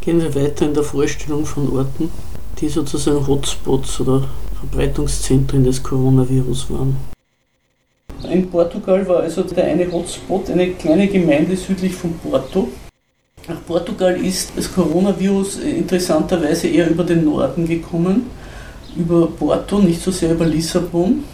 [0.00, 2.10] Gehen wir weiter in der Vorstellung von Orten,
[2.60, 6.96] die sozusagen Hotspots oder Verbreitungszentren des Coronavirus waren.
[8.30, 12.68] In Portugal war also der eine Hotspot eine kleine Gemeinde südlich von Porto.
[13.46, 18.30] Nach Portugal ist das Coronavirus interessanterweise eher über den Norden gekommen,
[18.96, 21.24] über Porto, nicht so sehr über Lissabon.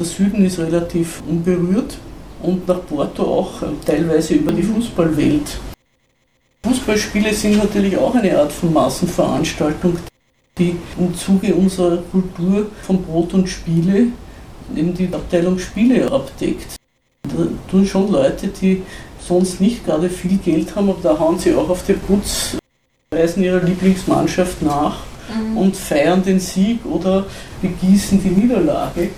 [0.00, 1.98] Der Süden ist relativ unberührt
[2.42, 5.60] und nach Porto auch teilweise über die Fußballwelt.
[6.64, 9.98] Fußballspiele sind natürlich auch eine Art von Massenveranstaltung,
[10.56, 14.06] die im Zuge unserer Kultur von Brot und Spiele
[14.74, 16.76] eben die Abteilung Spiele abdeckt.
[17.24, 18.82] Da tun schon Leute, die
[19.20, 22.56] sonst nicht gerade viel Geld haben, aber da hauen sie auch auf den Putz,
[23.12, 25.58] reisen ihrer Lieblingsmannschaft nach mhm.
[25.58, 27.26] und feiern den Sieg oder
[27.60, 29.10] begießen die Niederlage.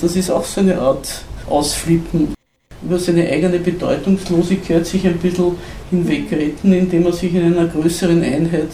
[0.00, 1.08] Das ist auch so eine Art
[1.48, 2.34] Ausflippen,
[2.82, 5.56] über seine eigene Bedeutungslosigkeit sich ein bisschen
[5.90, 8.70] hinwegretten, indem er sich in einer größeren Einheit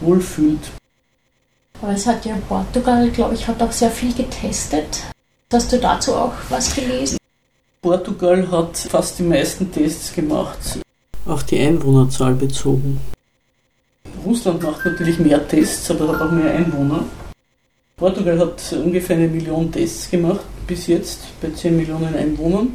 [0.00, 0.60] wohlfühlt.
[1.82, 5.02] Aber es hat ja Portugal, glaube ich, hat auch sehr viel getestet.
[5.52, 7.18] Hast du dazu auch was gelesen?
[7.82, 10.80] Portugal hat fast die meisten Tests gemacht.
[11.26, 12.98] Auf die Einwohnerzahl bezogen.
[14.24, 17.04] Russland macht natürlich mehr Tests, aber hat auch mehr Einwohner.
[17.96, 22.72] Portugal hat ungefähr eine Million Tests gemacht bis jetzt bei 10 Millionen Einwohnern.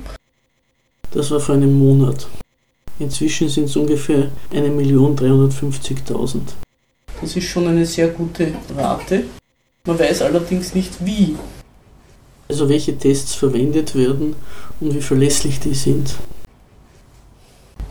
[1.11, 2.27] Das war vor einem Monat.
[2.99, 6.39] Inzwischen sind es ungefähr 1.350.000.
[7.19, 9.23] Das ist schon eine sehr gute Rate.
[9.85, 11.35] Man weiß allerdings nicht wie.
[12.47, 14.35] Also welche Tests verwendet werden
[14.79, 16.15] und wie verlässlich die sind.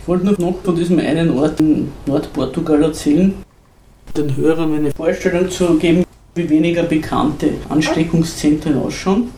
[0.00, 3.34] Ich wollte noch von diesem einen Ort in Nordportugal erzählen,
[4.16, 6.04] den Hörern eine Vorstellung zu geben,
[6.46, 9.31] weniger bekannte Ansteckungszentren ausschauen.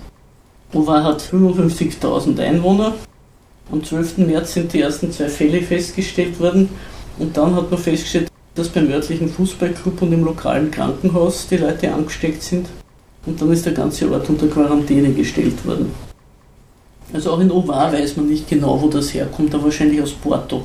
[0.72, 2.94] Ovar hat 55.000 Einwohner.
[3.72, 4.18] Am 12.
[4.18, 6.68] März sind die ersten zwei Fälle festgestellt worden
[7.18, 11.92] und dann hat man festgestellt, dass beim örtlichen Fußballclub und im lokalen Krankenhaus die Leute
[11.92, 12.66] angesteckt sind.
[13.26, 15.92] Und dann ist der ganze Ort unter Quarantäne gestellt worden.
[17.12, 20.64] Also auch in Ovar weiß man nicht genau, wo das herkommt, aber wahrscheinlich aus Porto.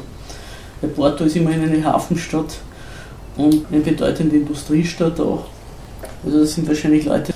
[0.82, 2.58] Weil Porto ist immerhin eine Hafenstadt
[3.38, 5.46] und eine bedeutende Industriestadt auch.
[6.26, 7.34] Also das sind wahrscheinlich Leute,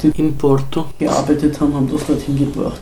[0.00, 2.80] die in Porto gearbeitet haben, haben das dorthin gebracht.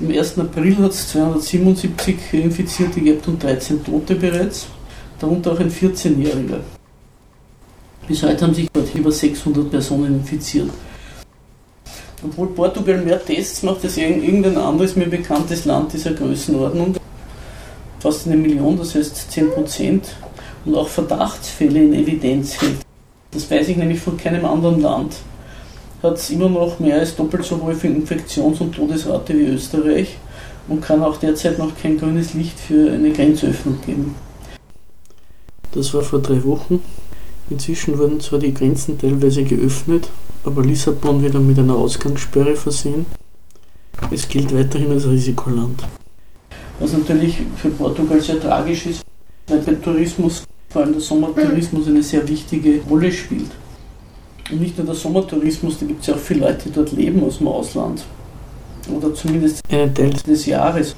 [0.00, 0.38] Im 1.
[0.38, 4.66] April hat es 277 Infizierte gehabt und 13 Tote bereits,
[5.18, 6.60] darunter auch ein 14-Jähriger.
[8.06, 10.70] Bis heute haben sich dort über 600 Personen infiziert.
[12.22, 16.96] Obwohl Portugal mehr Tests macht als irgendein anderes mir bekanntes Land dieser Größenordnung,
[17.98, 20.16] fast eine Million, das heißt 10 Prozent,
[20.66, 22.89] und auch Verdachtsfälle in Evidenz hält.
[23.32, 25.16] Das weiß ich nämlich von keinem anderen Land.
[26.02, 30.16] Hat es immer noch mehr als doppelt so hohe Infektions- und Todesrate wie Österreich
[30.68, 34.14] und kann auch derzeit noch kein grünes Licht für eine Grenzöffnung geben.
[35.72, 36.82] Das war vor drei Wochen.
[37.50, 40.08] Inzwischen wurden zwar die Grenzen teilweise geöffnet,
[40.44, 43.06] aber Lissabon wieder mit einer Ausgangssperre versehen.
[44.10, 45.84] Es gilt weiterhin als Risikoland.
[46.78, 49.02] Was natürlich für Portugal sehr tragisch ist,
[49.48, 53.50] weil der Tourismus, vor allem der Sommertourismus, eine sehr wichtige Rolle spielt.
[54.50, 57.22] Und nicht nur der Sommertourismus, da gibt es ja auch viele Leute, die dort leben
[57.24, 58.04] aus dem Ausland.
[58.96, 60.94] Oder zumindest einen Teil des Jahres.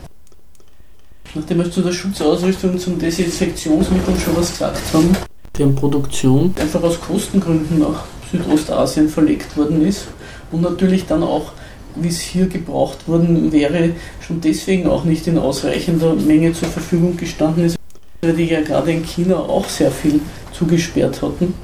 [1.35, 5.17] Nachdem wir zu der Schutzausrüstung zum Desinfektionsmitteln schon was gesagt haben,
[5.57, 10.09] deren Produktion einfach aus Kostengründen nach Südostasien verlegt worden ist
[10.51, 11.53] und natürlich dann auch,
[11.97, 17.17] wie es hier gebraucht worden wäre, schon deswegen auch nicht in ausreichender Menge zur Verfügung
[17.17, 17.77] gestanden ist,
[18.25, 20.21] weil die ja gerade in China auch sehr viel
[20.53, 21.55] zugesperrt hatten.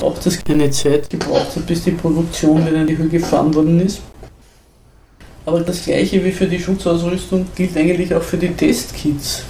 [0.00, 3.80] Auch das eine Zeit gebraucht hat, bis die Produktion wieder in die Höhe gefahren worden
[3.80, 4.00] ist.
[5.44, 9.42] Aber das gleiche wie für die Schutzausrüstung gilt eigentlich auch für die Testkits.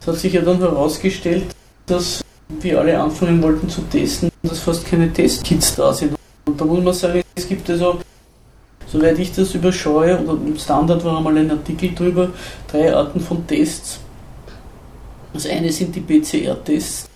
[0.00, 1.44] Es hat sich ja dann herausgestellt,
[1.86, 2.24] dass
[2.60, 6.16] wir alle anfangen wollten zu testen, dass fast keine Testkits da sind.
[6.46, 8.00] Und da muss man sagen, es gibt also,
[8.88, 12.30] soweit ich das überschaue, oder im Standard war einmal ein Artikel drüber,
[12.66, 14.00] drei Arten von Tests.
[15.32, 17.08] Das eine sind die PCR-Tests,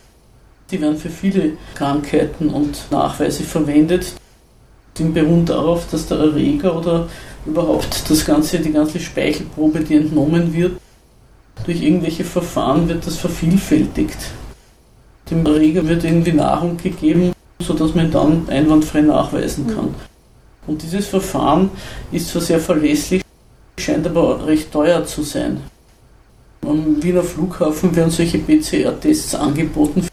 [0.70, 4.14] die werden für viele Krankheiten und Nachweise verwendet.
[4.98, 7.09] Die beruhen darauf, dass der Erreger oder
[7.44, 10.81] überhaupt das ganze, die ganze Speichelprobe, die entnommen wird,
[11.64, 14.18] durch irgendwelche Verfahren wird das vervielfältigt.
[15.31, 19.94] Dem Erreger wird irgendwie Nahrung gegeben, sodass man dann einwandfrei nachweisen kann.
[20.66, 21.70] Und dieses Verfahren
[22.12, 23.22] ist zwar sehr verlässlich,
[23.79, 25.61] scheint aber recht teuer zu sein.
[26.66, 30.05] Am Wiener Flughafen werden solche PCR-Tests angeboten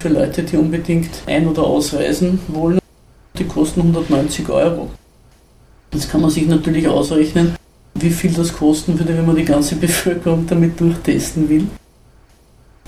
[0.00, 2.80] für Leute, die unbedingt ein- oder ausreisen wollen.
[3.38, 4.90] Die kosten 190 Euro.
[5.92, 7.54] Jetzt kann man sich natürlich ausrechnen,
[7.94, 11.68] wie viel das kosten würde, wenn man die ganze Bevölkerung damit durchtesten will.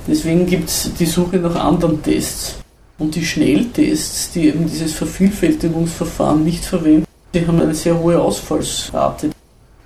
[0.09, 2.57] Deswegen gibt es die Suche nach anderen Tests.
[2.99, 9.31] Und die Schnelltests, die eben dieses Vervielfältigungsverfahren nicht verwenden, die haben eine sehr hohe Ausfallsrate.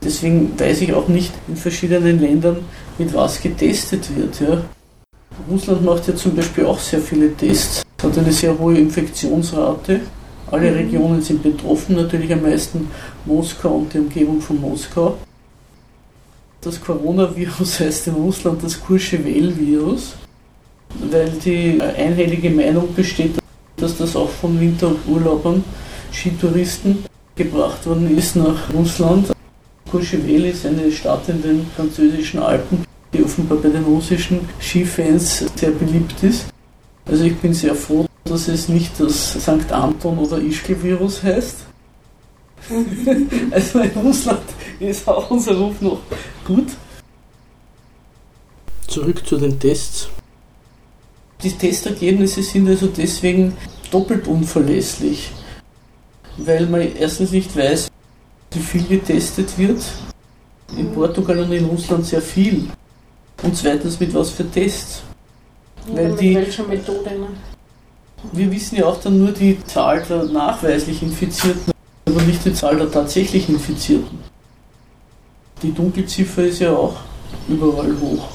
[0.03, 2.59] Deswegen weiß ich auch nicht in verschiedenen Ländern,
[2.99, 4.41] mit was getestet wird.
[4.41, 4.63] Ja.
[5.51, 10.01] Russland macht ja zum Beispiel auch sehr viele Tests, hat eine sehr hohe Infektionsrate.
[10.51, 12.89] Alle Regionen sind betroffen, natürlich am meisten
[13.27, 15.19] Moskau und die Umgebung von Moskau.
[16.61, 20.15] Das Coronavirus heißt in Russland das Courchevel-Virus,
[21.11, 23.39] weil die einhellige Meinung besteht,
[23.77, 25.63] dass das auch von Winterurlaubern,
[26.13, 27.05] Skitouristen
[27.37, 29.31] gebracht worden ist nach Russland.
[29.91, 35.71] Courchevel ist eine Stadt in den französischen Alpen, die offenbar bei den russischen Skifans sehr
[35.71, 36.47] beliebt ist.
[37.07, 39.73] Also ich bin sehr froh, dass es nicht das St.
[39.73, 41.57] Anton oder Ischgl-Virus heißt.
[43.51, 44.43] also in Russland
[44.79, 46.01] ist auch unser Ruf noch
[46.45, 46.67] gut.
[48.87, 50.09] Zurück zu den Tests.
[51.43, 53.57] Die Testergebnisse sind also deswegen
[53.91, 55.31] doppelt unverlässlich,
[56.37, 57.89] weil man erstens nicht weiß,
[58.57, 59.81] viel getestet wird.
[60.77, 62.69] In Portugal und in Russland sehr viel.
[63.43, 65.03] Und zweitens mit was für Tests.
[65.87, 67.11] Weil mit die, welcher Methode?
[67.11, 67.29] Ne?
[68.33, 71.73] Wir wissen ja auch dann nur die Zahl der nachweislich Infizierten,
[72.07, 74.19] aber nicht die Zahl der tatsächlich Infizierten.
[75.63, 76.97] Die Dunkelziffer ist ja auch
[77.49, 78.29] überall hoch.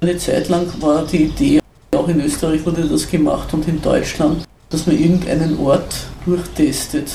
[0.00, 1.60] Eine Zeit lang war die Idee,
[1.94, 5.94] auch in Österreich wurde das gemacht und in Deutschland, dass man irgendeinen Ort
[6.24, 7.10] durchtestet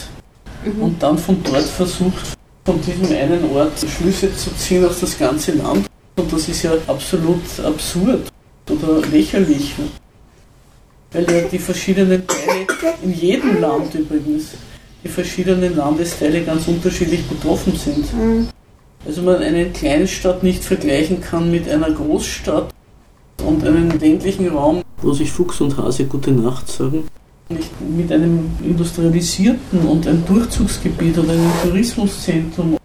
[0.65, 0.81] mhm.
[0.81, 5.53] und dann von dort versucht, von diesem einen Ort Schlüsse zu ziehen auf das ganze
[5.53, 5.87] Land.
[6.17, 8.31] Und das ist ja absolut absurd
[8.69, 9.73] oder lächerlich.
[11.11, 12.67] Weil ja die verschiedenen Teile,
[13.01, 14.49] in jedem Land übrigens,
[15.03, 18.13] die verschiedenen Landesteile ganz unterschiedlich betroffen sind.
[18.13, 18.47] Mhm.
[19.05, 22.69] Also man eine Kleinstadt nicht vergleichen kann mit einer Großstadt
[23.45, 27.05] und einem ländlichen Raum, wo sich Fuchs und Hase gute Nacht sagen,
[27.49, 32.77] nicht mit einem industrialisierten und einem Durchzugsgebiet oder einem Tourismuszentrum.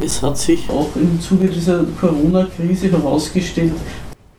[0.00, 3.72] Es hat sich auch im Zuge dieser Corona-Krise herausgestellt,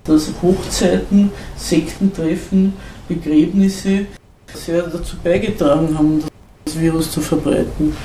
[0.03, 2.73] dass Hochzeiten, Sektentreffen,
[3.07, 4.05] Begräbnisse
[4.53, 6.23] sehr dazu beigetragen haben,
[6.65, 7.95] das Virus zu verbreiten.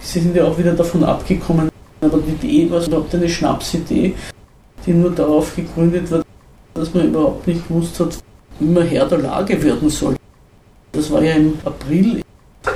[0.00, 1.68] Sie sind ja auch wieder davon abgekommen,
[2.00, 4.14] aber die Idee war überhaupt eine Schnapsidee,
[4.86, 6.24] die nur darauf gegründet wird,
[6.74, 8.18] dass man überhaupt nicht gewusst hat,
[8.60, 10.16] man Herr der Lage werden soll.
[10.92, 12.22] Das war ja im April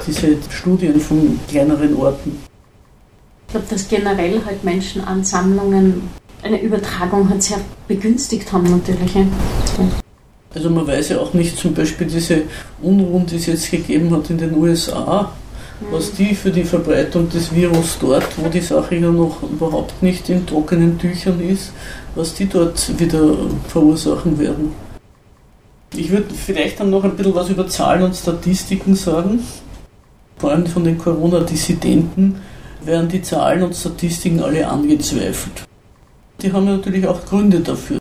[0.07, 2.39] diese Studien von kleineren Orten.
[3.49, 6.03] glaube, dass generell halt Menschenansammlungen
[6.43, 7.59] eine Übertragung halt sehr
[7.89, 9.12] begünstigt haben natürlich.
[10.55, 12.43] Also man weiß ja auch nicht zum Beispiel diese
[12.81, 15.31] Unruhen, die es jetzt gegeben hat in den USA,
[15.91, 20.29] was die für die Verbreitung des Virus dort, wo die Sache ja noch überhaupt nicht
[20.31, 21.73] in trockenen Tüchern ist,
[22.15, 23.37] was die dort wieder
[23.69, 24.73] verursachen werden.
[25.97, 29.41] Ich würde vielleicht dann noch ein bisschen was über Zahlen und Statistiken sagen.
[30.37, 32.37] Vor allem von den Corona-Dissidenten
[32.85, 35.65] werden die Zahlen und Statistiken alle angezweifelt.
[36.43, 37.99] Die haben natürlich auch Gründe dafür.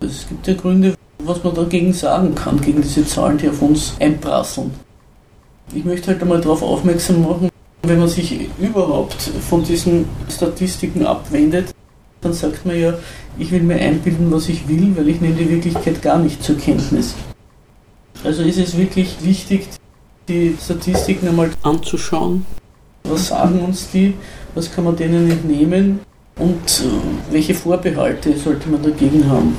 [0.00, 3.94] Es gibt ja Gründe, was man dagegen sagen kann, gegen diese Zahlen, die auf uns
[3.98, 4.70] einprasseln.
[5.72, 7.48] Ich möchte halt einmal darauf aufmerksam machen,
[7.82, 11.74] wenn man sich überhaupt von diesen Statistiken abwendet,
[12.20, 12.94] dann sagt man ja,
[13.38, 16.58] ich will mir einbilden, was ich will, weil ich nehme die Wirklichkeit gar nicht zur
[16.58, 17.14] Kenntnis.
[18.24, 19.68] Also ist es wirklich wichtig,
[20.26, 22.44] die Statistiken einmal anzuschauen.
[23.04, 24.14] Was sagen uns die?
[24.54, 26.00] Was kann man denen entnehmen?
[26.36, 29.56] Und äh, welche Vorbehalte sollte man dagegen haben?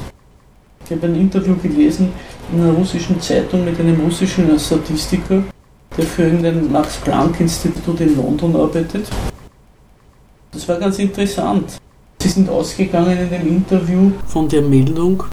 [0.85, 2.11] Ich habe ein Interview gelesen
[2.51, 5.43] in einer russischen Zeitung mit einem russischen Statistiker,
[5.97, 9.07] der für irgendein Max-Planck-Institut in London arbeitet.
[10.51, 11.77] Das war ganz interessant.
[12.21, 15.23] Sie sind ausgegangen in dem Interview von der Meldung,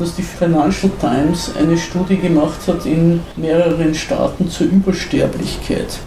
[0.00, 5.98] dass die Financial Times eine Studie gemacht hat in mehreren Staaten zur Übersterblichkeit.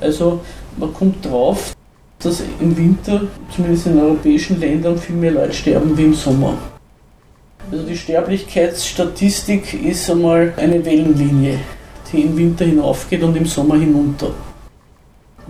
[0.00, 0.40] Also
[0.78, 1.74] man kommt drauf,
[2.18, 3.22] dass im Winter,
[3.54, 6.54] zumindest in europäischen Ländern, viel mehr Leute sterben wie im Sommer.
[7.70, 11.58] Also die Sterblichkeitsstatistik ist einmal eine Wellenlinie,
[12.10, 14.30] die im Winter hinaufgeht und im Sommer hinunter.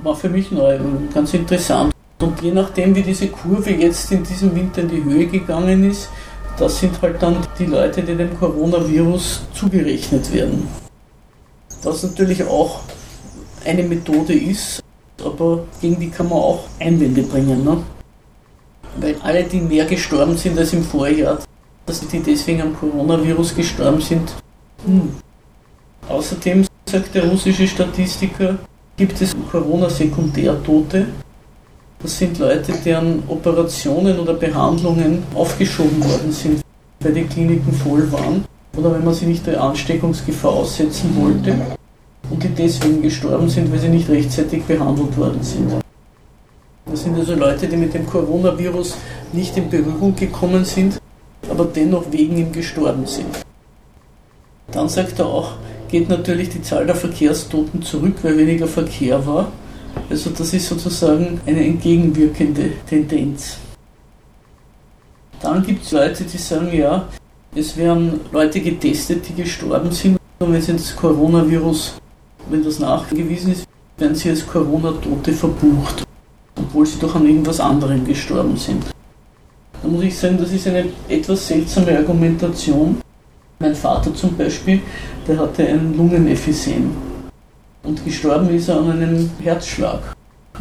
[0.03, 0.77] War für mich neu
[1.14, 1.92] ganz interessant.
[2.20, 6.11] Und je nachdem, wie diese Kurve jetzt in diesem Winter in die Höhe gegangen ist,
[6.59, 10.68] das sind halt dann die Leute, die dem Coronavirus zugerechnet werden.
[11.83, 12.81] Was natürlich auch
[13.64, 14.83] eine Methode ist,
[15.25, 17.64] aber gegen die kann man auch Einwände bringen.
[17.64, 17.83] Ne?
[19.01, 21.38] Weil alle, die mehr gestorben sind als im Vorjahr,
[21.87, 24.33] dass die deswegen am Coronavirus gestorben sind.
[24.85, 25.14] Hm.
[26.09, 28.59] Außerdem, sagt der russische Statistiker,
[28.97, 31.07] gibt es Corona-Sekundärtote.
[32.00, 36.61] Das sind Leute, deren Operationen oder Behandlungen aufgeschoben worden sind,
[37.00, 38.44] weil die Kliniken voll waren
[38.76, 41.54] oder wenn man sie nicht der Ansteckungsgefahr aussetzen wollte
[42.30, 45.72] und die deswegen gestorben sind, weil sie nicht rechtzeitig behandelt worden sind.
[46.87, 48.96] Das sind also Leute, die mit dem Coronavirus
[49.32, 51.00] nicht in Berührung gekommen sind,
[51.50, 53.44] aber dennoch wegen ihm gestorben sind.
[54.70, 55.52] Dann sagt er auch,
[55.88, 59.50] geht natürlich die Zahl der Verkehrstoten zurück, weil weniger Verkehr war.
[60.11, 63.59] Also das ist sozusagen eine entgegenwirkende Tendenz.
[65.40, 67.07] Dann gibt es Leute, die sagen, ja,
[67.55, 70.18] es werden Leute getestet, die gestorben sind.
[70.38, 71.94] Und wenn sie das Coronavirus,
[72.48, 73.66] wenn das nachgewiesen ist,
[73.98, 76.05] werden sie als Corona-Tote verbucht,
[76.57, 78.85] obwohl sie doch an irgendwas anderem gestorben sind.
[79.83, 83.01] Da muss ich sagen, das ist eine etwas seltsame Argumentation.
[83.61, 84.81] Mein Vater zum Beispiel,
[85.27, 87.08] der hatte ein Lungenemphysem
[87.82, 90.00] und gestorben ist er an einem Herzschlag.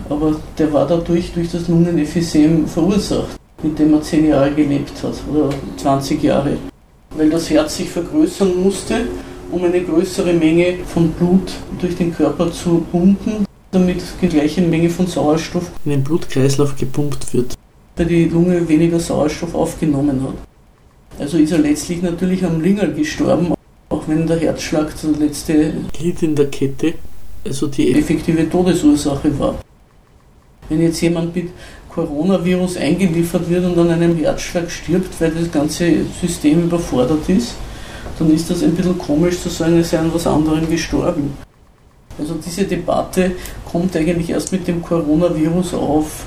[0.10, 5.16] Aber der war dadurch durch das Lungenemphysem verursacht, mit dem er zehn Jahre gelebt hat
[5.32, 6.58] oder 20 Jahre.
[7.12, 9.08] Weil das Herz sich vergrößern musste,
[9.52, 14.90] um eine größere Menge von Blut durch den Körper zu pumpen, damit die gleiche Menge
[14.90, 17.58] von Sauerstoff in den Blutkreislauf gepumpt wird
[17.98, 20.36] weil die Lunge weniger Sauerstoff aufgenommen hat.
[21.20, 23.54] Also ist er letztlich natürlich am Lingerl gestorben,
[23.90, 26.94] auch wenn der Herzschlag der letzte Glied in der Kette,
[27.46, 29.56] also die effektive Todesursache war.
[30.70, 31.50] Wenn jetzt jemand mit
[31.90, 37.56] Coronavirus eingeliefert wird und an einem Herzschlag stirbt, weil das ganze System überfordert ist,
[38.20, 41.34] dann ist das ein bisschen komisch zu sagen, er sei an was anderem gestorben.
[42.20, 43.32] Also diese Debatte
[43.66, 46.26] kommt eigentlich erst mit dem Coronavirus auf,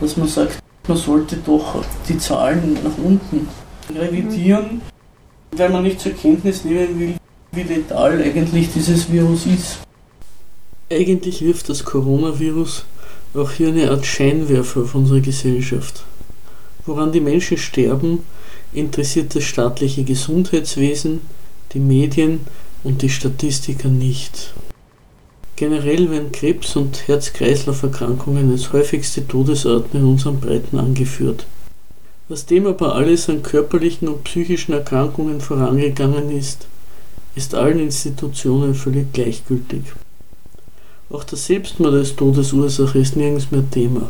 [0.00, 3.48] dass man sagt, man sollte doch die Zahlen nach unten
[3.94, 4.82] revidieren,
[5.52, 7.14] weil man nicht zur Kenntnis nehmen will,
[7.52, 9.78] wie letal eigentlich dieses Virus ist.
[10.90, 12.84] Eigentlich wirft das Coronavirus
[13.34, 16.04] auch hier eine Art Scheinwerfer auf unsere Gesellschaft.
[16.86, 18.20] Woran die Menschen sterben,
[18.72, 21.20] interessiert das staatliche Gesundheitswesen,
[21.72, 22.40] die Medien
[22.84, 24.54] und die Statistiker nicht.
[25.56, 31.46] Generell werden Krebs und Herz-Kreislauf-Erkrankungen als häufigste Todesarten in unseren Breiten angeführt.
[32.28, 36.66] Was dem aber alles an körperlichen und psychischen Erkrankungen vorangegangen ist,
[37.34, 39.82] ist allen Institutionen völlig gleichgültig.
[41.10, 44.08] Auch der Selbstmord als Todesursache ist nirgends mehr Thema.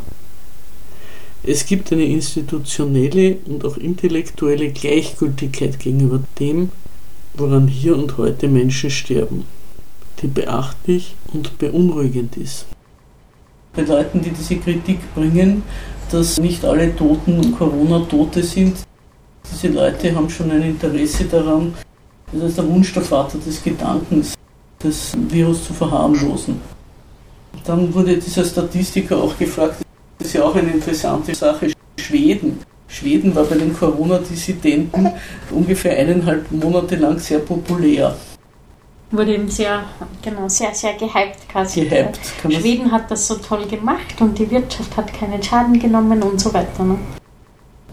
[1.43, 6.71] Es gibt eine institutionelle und auch intellektuelle Gleichgültigkeit gegenüber dem,
[7.35, 9.45] woran hier und heute Menschen sterben
[10.21, 12.65] die beachtlich und beunruhigend ist.
[13.73, 15.61] bei Leuten, die diese Kritik bringen,
[16.11, 18.77] dass nicht alle Toten Corona-Tote sind.
[19.51, 21.73] Diese Leute haben schon ein Interesse daran,
[22.31, 24.33] das ist der Wunsch der Vater des Gedankens,
[24.79, 26.59] das Virus zu verharmlosen.
[27.63, 29.81] Dann wurde dieser Statistiker auch gefragt,
[30.17, 32.59] das ist ja auch eine interessante Sache, Schweden.
[32.87, 35.09] Schweden war bei den Corona-Dissidenten
[35.51, 38.15] ungefähr eineinhalb Monate lang sehr populär.
[39.09, 39.85] Wurde eben sehr,
[40.21, 41.85] genau, sehr, sehr gehypt quasi.
[41.85, 46.41] Gehypt, Schweden hat das so toll gemacht und die Wirtschaft hat keinen Schaden genommen und
[46.41, 46.83] so weiter.
[46.83, 46.97] Ne?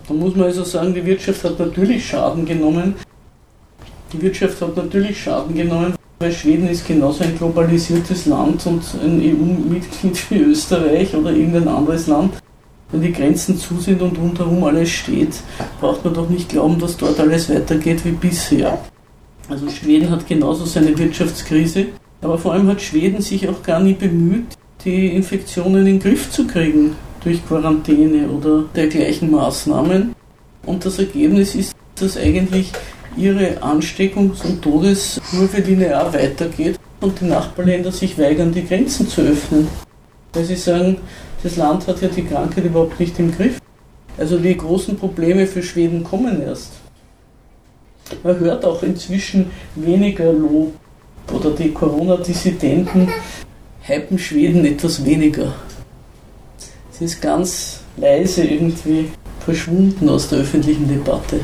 [0.08, 2.96] Da muss man also sagen, die Wirtschaft hat natürlich Schaden genommen.
[4.12, 9.20] Die Wirtschaft hat natürlich Schaden genommen, weil Schweden ist genauso ein globalisiertes Land und ein
[9.20, 12.34] EU-Mitglied wie Österreich oder irgendein anderes Land.
[12.90, 15.36] Wenn die Grenzen zu sind und rundherum alles steht,
[15.80, 18.78] braucht man doch nicht glauben, dass dort alles weitergeht wie bisher.
[19.49, 21.86] Also Schweden hat genauso seine Wirtschaftskrise,
[22.22, 24.47] aber vor allem hat Schweden sich auch gar nie bemüht,
[24.84, 30.14] die Infektionen in den Griff zu kriegen durch Quarantäne oder dergleichen Maßnahmen.
[30.66, 32.72] Und das Ergebnis ist, dass eigentlich
[33.16, 39.68] ihre Ansteckungs- und Todeskurve linear weitergeht und die Nachbarländer sich weigern, die Grenzen zu öffnen.
[40.32, 40.97] Weil sie sagen,
[41.42, 43.61] das Land hat ja die Krankheit überhaupt nicht im Griff.
[44.16, 46.72] Also die großen Probleme für Schweden kommen erst.
[48.22, 50.72] Man hört auch inzwischen weniger Lob
[51.32, 53.09] oder die Corona-Dissidenten
[53.82, 55.55] hypen Schweden etwas weniger.
[56.90, 61.40] Sie ist ganz leise irgendwie verschwunden aus der öffentlichen Debatte.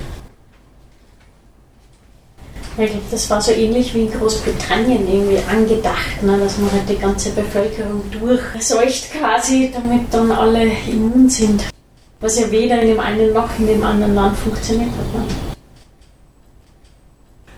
[2.78, 6.88] Ich glaube, das war so ähnlich wie in Großbritannien irgendwie angedacht, ne, dass man halt
[6.88, 11.64] die ganze Bevölkerung durchseucht quasi, damit dann alle immun sind.
[12.20, 15.20] Was ja weder in dem einen noch in dem anderen Land funktioniert hat.
[15.20, 15.49] Ne?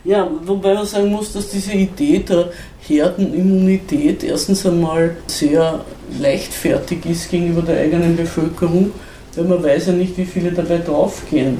[0.04, 2.50] Ja, wobei man sagen muss, dass diese Idee der
[2.80, 5.84] Herdenimmunität erstens einmal sehr
[6.18, 8.90] leichtfertig ist gegenüber der eigenen Bevölkerung,
[9.36, 11.58] weil man weiß ja nicht, wie viele dabei draufgehen.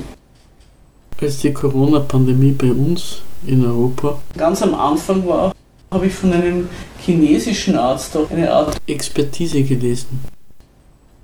[1.21, 5.53] Als die Corona-Pandemie bei uns in Europa ganz am Anfang war,
[5.93, 6.69] habe ich von einem
[6.99, 10.21] chinesischen Arzt auch eine Art Expertise gelesen.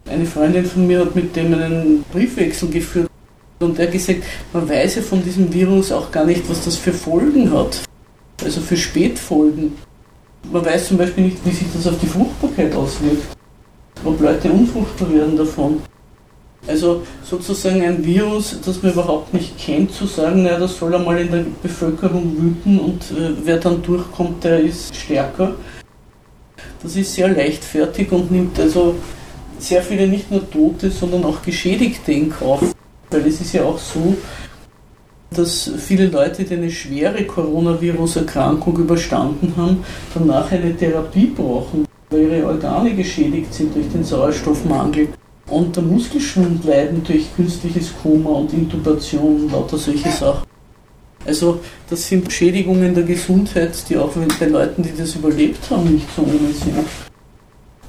[0.08, 3.10] Eine Freundin von mir hat mit dem einen Briefwechsel geführt
[3.61, 6.76] und er hat gesagt, man weiß ja von diesem Virus auch gar nicht, was das
[6.76, 7.82] für Folgen hat.
[8.44, 9.72] Also für Spätfolgen.
[10.52, 13.36] Man weiß zum Beispiel nicht, wie sich das auf die Fruchtbarkeit auswirkt.
[14.04, 15.82] Ob Leute unfruchtbar werden davon.
[16.66, 21.18] Also sozusagen ein Virus, das man überhaupt nicht kennt, zu sagen, naja, das soll einmal
[21.18, 25.54] in der Bevölkerung wüten und äh, wer dann durchkommt, der ist stärker.
[26.82, 28.96] Das ist sehr leichtfertig und nimmt also
[29.59, 32.74] sehr viele nicht nur Tote, sondern auch Geschädigte in Kauf.
[33.11, 34.16] Weil es ist ja auch so,
[35.30, 39.84] dass viele Leute, die eine schwere Coronavirus-Erkrankung überstanden haben,
[40.14, 45.09] danach eine Therapie brauchen, weil ihre Organe geschädigt sind durch den Sauerstoffmangel
[45.50, 50.46] und der Muskelschwund leiden durch künstliches Koma und Intubation und lauter solche Sachen.
[51.26, 56.06] Also das sind Schädigungen der Gesundheit, die auch bei Leuten, die das überlebt haben, nicht
[56.14, 56.86] so ohne sind.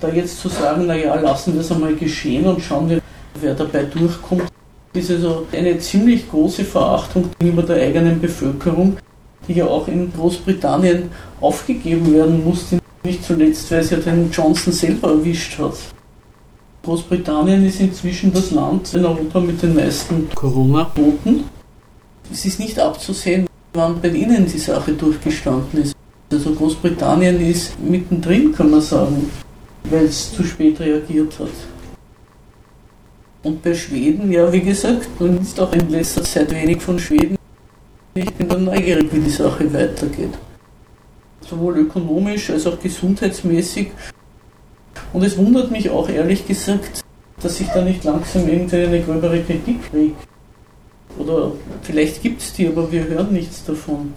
[0.01, 3.01] Da jetzt zu sagen, naja, lassen wir es einmal geschehen und schauen wir,
[3.39, 4.43] wer dabei durchkommt,
[4.93, 8.97] ist also eine ziemlich große Verachtung gegenüber der eigenen Bevölkerung,
[9.47, 11.09] die ja auch in Großbritannien
[11.39, 15.75] aufgegeben werden musste, nicht zuletzt, weil es ja den Johnson selber erwischt hat.
[16.83, 21.43] Großbritannien ist inzwischen das Land in Europa mit den meisten Corona-Toten.
[22.31, 25.95] Es ist nicht abzusehen, wann bei Ihnen die Sache durchgestanden ist.
[26.31, 29.29] Also Großbritannien ist mittendrin, kann man sagen,
[29.89, 31.49] weil es zu spät reagiert hat.
[33.43, 37.37] Und bei Schweden, ja, wie gesagt, man ist auch in letzter Zeit wenig von Schweden.
[38.13, 40.37] Ich bin dann neugierig, wie die Sache weitergeht.
[41.41, 43.91] Sowohl ökonomisch als auch gesundheitsmäßig
[45.13, 47.03] und es wundert mich auch ehrlich gesagt,
[47.41, 50.27] dass sich da nicht langsam irgendeine gröbere Kritik regt.
[51.17, 54.13] Oder vielleicht gibt es die, aber wir hören nichts davon.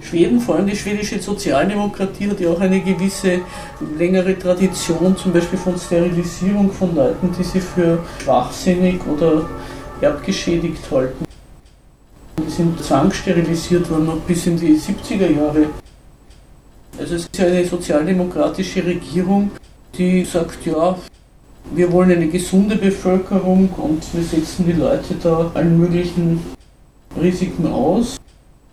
[0.00, 3.40] Schweden, vor allem die schwedische Sozialdemokratie, hat ja auch eine gewisse
[3.98, 9.48] längere Tradition, zum Beispiel von Sterilisierung von Leuten, die sie für schwachsinnig oder
[10.00, 11.24] erbgeschädigt halten.
[12.46, 15.66] Die sind zwangssterilisiert worden, noch bis in die 70er Jahre.
[16.98, 19.50] Also es ist ja eine sozialdemokratische Regierung,
[19.96, 20.96] die sagt, ja,
[21.74, 26.40] wir wollen eine gesunde Bevölkerung und wir setzen die Leute da allen möglichen
[27.20, 28.16] Risiken aus.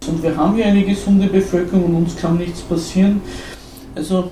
[0.08, 3.22] Und wir haben ja eine gesunde Bevölkerung und uns kann nichts passieren.
[3.96, 4.32] Also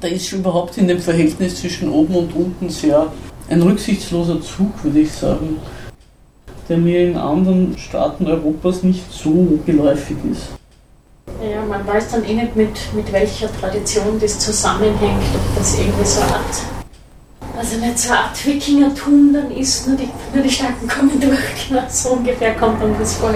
[0.00, 3.12] da ist überhaupt in dem Verhältnis zwischen oben und unten sehr
[3.48, 5.58] ein rücksichtsloser Zug, würde ich sagen,
[6.68, 10.48] der mir in anderen Staaten Europas nicht so geläufig ist.
[11.42, 16.04] Ja, man weiß dann eh nicht, mit, mit welcher Tradition das zusammenhängt, ob das irgendwie
[16.04, 20.50] so eine Art, also nicht so eine Art Wikingertum dann ist, nur die, nur die
[20.50, 23.34] Starken kommen durch, genau so ungefähr kommt dann das vor.